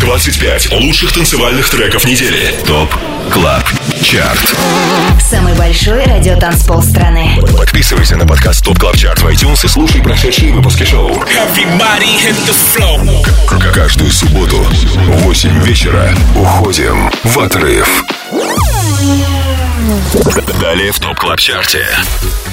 [0.00, 2.54] 25 лучших танцевальных треков недели.
[2.66, 2.88] ТОП
[3.30, 3.64] КЛАБ
[4.02, 4.54] ЧАРТ.
[5.20, 7.38] Самый большой радиотанцпол страны.
[7.56, 11.22] Подписывайся на подкаст ТОП КЛАБ ЧАРТ в iTunes и слушай прошедшие выпуски шоу.
[13.74, 18.04] Каждую субботу в 8 вечера уходим в отрыв.
[20.60, 21.86] Далее в ТОП КЛАБ ЧАРТе.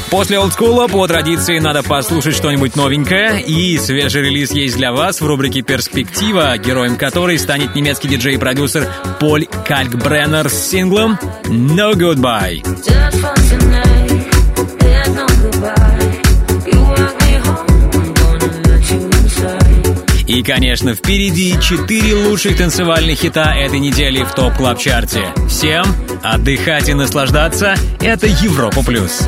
[0.10, 5.28] После олдскула по традиции надо послушать что-нибудь новенькое, и свежий релиз есть для вас в
[5.28, 12.64] рубрике «Перспектива», героем которой станет немецкий диджей и продюсер Поль Калькбреннер с синглом «No Goodbye».
[20.30, 25.26] И, конечно, впереди четыре лучших танцевальных хита этой недели в ТОП Клаб Чарте.
[25.50, 25.84] Всем
[26.22, 28.84] отдыхать и наслаждаться— это Европа+.
[28.84, 29.22] плюс.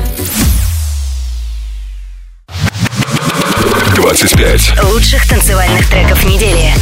[3.96, 6.72] 25 Лучших танцевальных треков недели.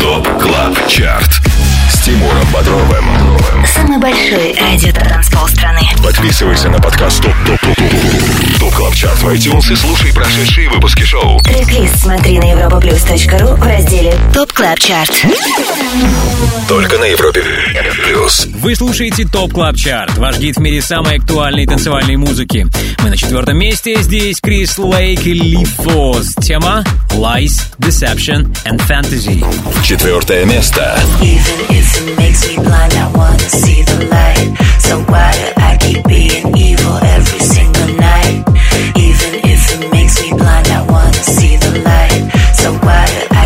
[0.00, 1.40] ТОП КЛАБ ЧАРТ
[2.08, 3.04] Тимуром Бодровым.
[3.66, 5.80] Самый большой радиотанцпол страны.
[6.02, 10.70] Подписывайся на подкаст ТОП ТОП ТОП ТОП ТОП КЛАБ ЧАРТ в iTunes и слушай прошедшие
[10.70, 11.38] выпуски шоу.
[11.42, 15.12] Трек-лист смотри на europaplus.ru в разделе ТОП Клаб Чарт.
[16.66, 17.42] Только на Европе
[18.06, 18.46] плюс.
[18.54, 22.66] Вы слушаете ТОП Клаб Чарт, ваш гид в мире самой актуальной танцевальной музыки.
[23.02, 26.34] Мы на четвертом месте, здесь Крис Лейк и Ли Фос.
[26.40, 29.44] Тема Lies, Deception and Fantasy.
[29.82, 30.98] Четвертое место.
[31.20, 34.56] Even if it makes me blind, I wanna see the light.
[34.78, 38.44] So why do I keep being evil every single night?
[38.96, 42.20] Even if it makes me blind, I wanna see the light.
[42.54, 43.37] So why do I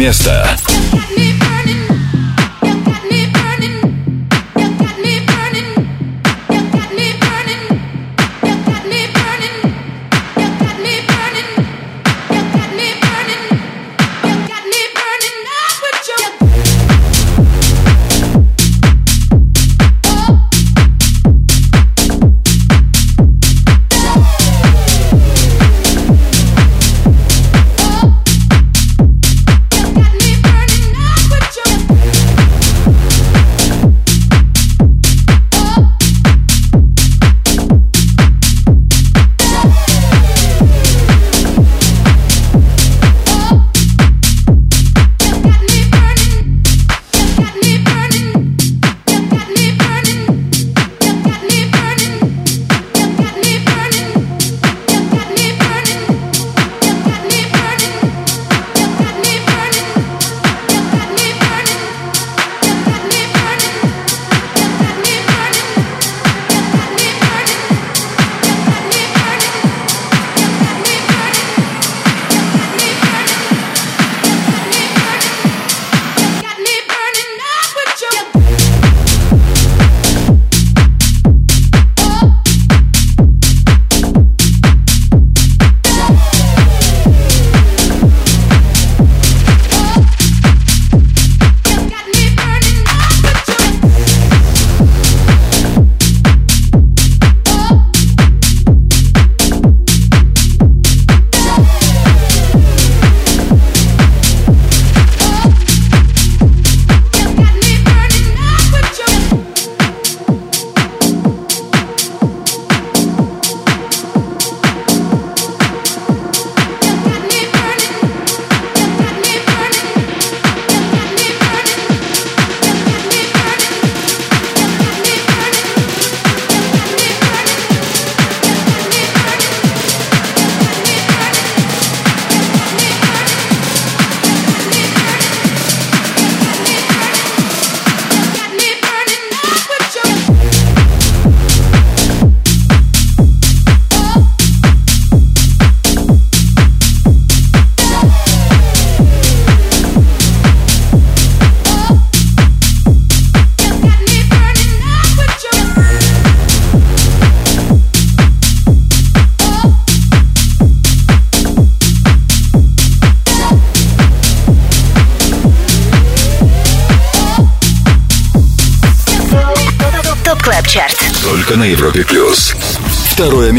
[0.00, 0.69] место.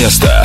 [0.02, 0.41] Место.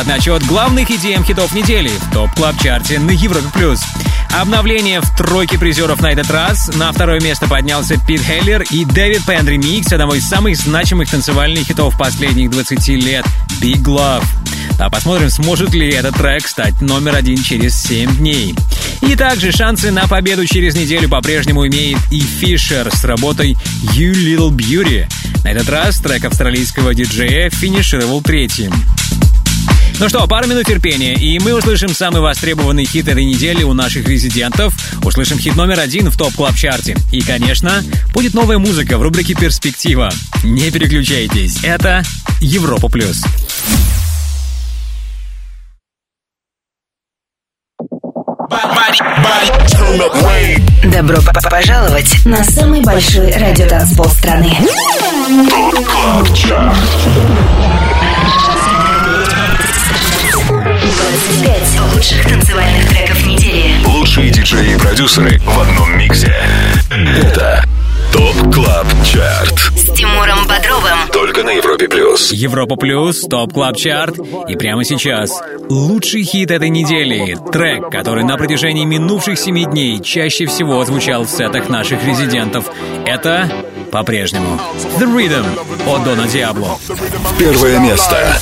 [0.00, 3.46] Обратный отсчет главных EDM хитов недели в ТОП Клаб Чарте на Европе+.
[3.52, 3.82] плюс.
[4.30, 6.74] Обновление в тройке призеров на этот раз.
[6.74, 11.66] На второе место поднялся Пит Хеллер и Дэвид Пен ремикс одного из самых значимых танцевальных
[11.66, 13.26] хитов последних 20 лет
[13.60, 14.24] «Big Love».
[14.78, 18.54] А посмотрим, сможет ли этот трек стать номер один через 7 дней.
[19.02, 23.54] И также шансы на победу через неделю по-прежнему имеет и Фишер с работой
[23.92, 25.06] «You Little Beauty».
[25.44, 28.72] На этот раз трек австралийского диджея финишировал третьим.
[30.00, 34.08] Ну что, пару минут терпения, и мы услышим самый востребованный хит этой недели у наших
[34.08, 34.72] резидентов.
[35.04, 39.34] Услышим хит номер один в топ клаб чарте И, конечно, будет новая музыка в рубрике
[39.34, 40.10] «Перспектива».
[40.42, 42.02] Не переключайтесь, это
[42.40, 42.88] Европа+.
[42.88, 43.22] плюс.
[50.90, 54.56] Добро п- пожаловать на самый большой радиотанцпол страны.
[61.00, 61.70] ТОП Клаб Чарт.
[61.70, 63.74] 25 лучших танцевальных треков недели.
[63.86, 66.34] Лучшие диджеи и продюсеры в одном миксе.
[66.90, 67.64] Это
[68.12, 69.58] ТОП Клаб Чарт.
[69.76, 70.98] С Тимуром Бодровым.
[71.12, 72.32] Только на Европе плюс.
[72.32, 74.18] Европа Плюс, Топ Клаб Чарт.
[74.48, 77.38] И прямо сейчас лучший хит этой недели.
[77.50, 82.66] Трек, который на протяжении минувших семи дней чаще всего звучал в сетах наших резидентов.
[83.06, 83.50] Это
[83.90, 84.60] по-прежнему
[84.98, 85.46] The Rhythm
[85.86, 86.78] от Дона Диабло.
[87.38, 88.38] Первое место.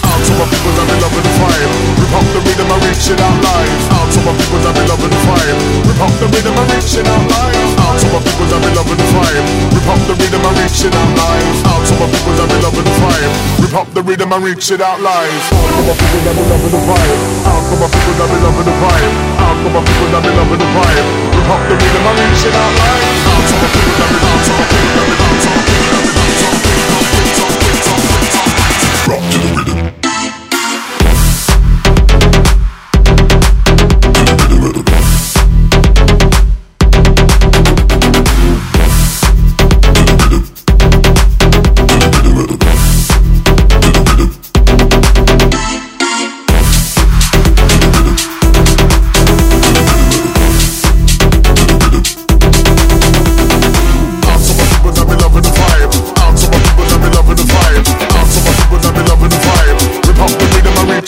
[13.99, 15.27] The rhythm and reach it out live.
[15.27, 17.19] Out to my people that be loving the vibe.
[17.43, 19.15] The out to my people that be loving the vibe.
[19.43, 21.07] Out to my people that be loving the vibe.
[21.35, 23.03] Loving the the rhythm and reach it out live.
[23.27, 25.68] Out to my people that be to my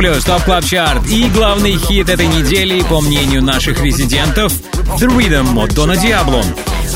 [0.00, 4.50] Плюс, топ клаб чарт и главный хит этой недели, по мнению наших резидентов,
[4.98, 6.42] The Rhythm от Дона Диабло.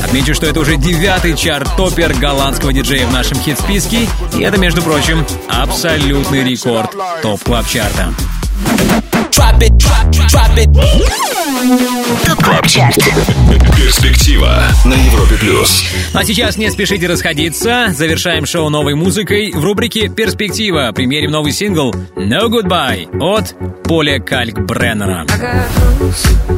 [0.03, 5.23] Отмечу, что это уже девятый чарт-топер голландского диджея в нашем хит-списке, и это, между прочим,
[5.47, 8.11] абсолютный рекорд топ клаб чарта
[9.29, 11.34] Drop it, drop, drop it.
[12.25, 12.97] ТОП КЛАБ ЧАРТ
[13.77, 15.85] Перспектива на Европе плюс.
[16.13, 17.87] А сейчас не спешите расходиться.
[17.93, 20.91] Завершаем шоу новой музыкой в рубрике «Перспектива».
[20.93, 25.25] Примерим новый сингл «No Goodbye» от Поля Кальк Бреннера.
[25.29, 26.54] I got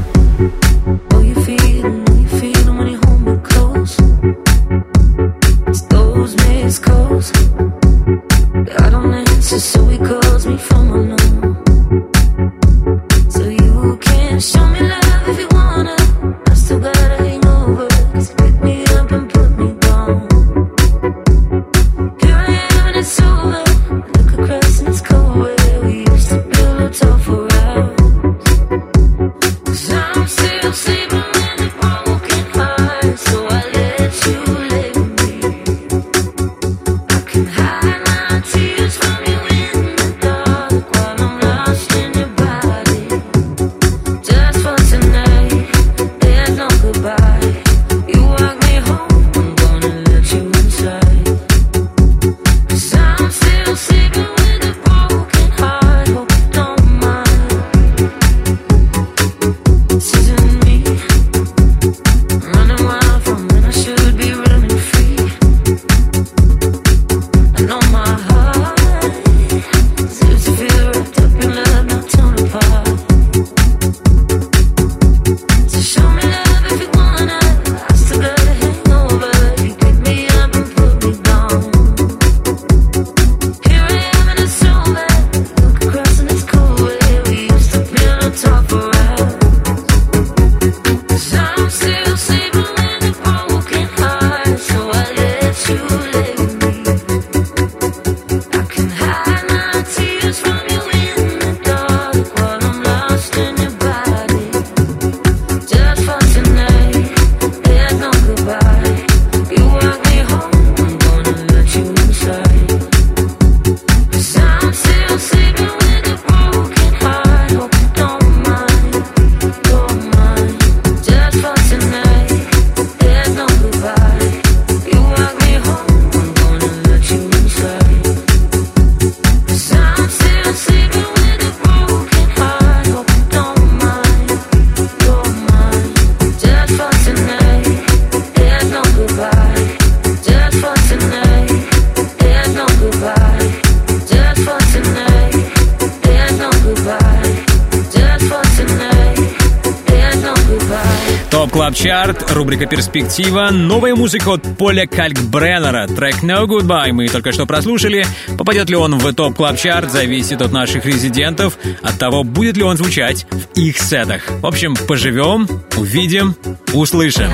[151.88, 158.06] Чарт, рубрика «Перспектива», новая музыка от Поля Калькбреннера, трек «No Goodbye» мы только что прослушали.
[158.38, 162.64] Попадет ли он в ТОП Клаб Чарт, зависит от наших резидентов, от того, будет ли
[162.64, 164.24] он звучать в их сетах.
[164.42, 165.48] В общем, поживем,
[165.78, 166.36] увидим,
[166.74, 167.32] услышим.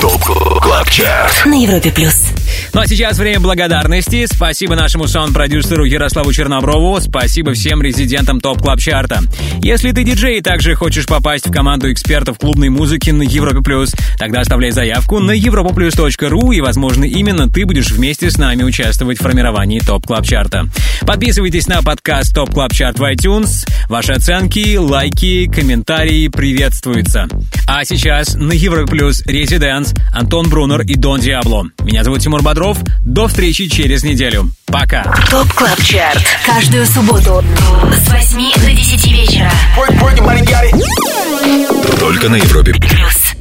[0.00, 0.24] ТОП
[0.60, 2.32] КЛАБ ЧАРТ На Европе плюс.
[2.74, 4.26] Ну а сейчас время благодарности.
[4.26, 7.00] Спасибо нашему саунд-продюсеру Ярославу Черноброву.
[7.00, 9.20] Спасибо всем резидентам ТОП Клаб Чарта.
[9.62, 13.94] Если ты диджей и также хочешь попасть в команду экспертов клубной музыки на Европе Плюс,
[14.18, 19.22] тогда оставляй заявку на europaplus.ru и, возможно, именно ты будешь вместе с нами участвовать в
[19.22, 20.68] формировании ТОП Клаб Чарта.
[21.02, 23.66] Подписывайтесь на подкаст ТОП Клаб Чарт в iTunes.
[23.88, 27.28] Ваши оценки, лайки, комментарии приветствуются.
[27.66, 31.66] А сейчас на Европе Плюс резидент Антон Брунер и Дон Диабло.
[31.82, 32.78] Меня зовут Тимур Бодров.
[33.04, 34.50] До встречи через неделю.
[34.66, 35.04] Пока.
[35.30, 36.24] ТОП Клаб Чарт.
[36.44, 37.44] Каждую субботу
[38.04, 39.52] с 8 до 10 вечера.
[42.00, 43.37] Только на Европе Плюс.